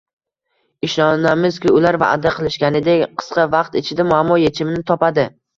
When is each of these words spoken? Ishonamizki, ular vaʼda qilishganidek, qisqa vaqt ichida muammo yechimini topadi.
Ishonamizki, 0.87 1.73
ular 1.81 1.99
vaʼda 2.05 2.33
qilishganidek, 2.37 3.07
qisqa 3.23 3.47
vaqt 3.55 3.81
ichida 3.83 4.11
muammo 4.15 4.43
yechimini 4.49 4.85
topadi. 4.93 5.29